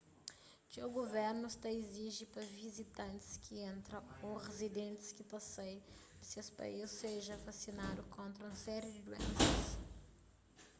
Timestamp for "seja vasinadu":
7.01-8.01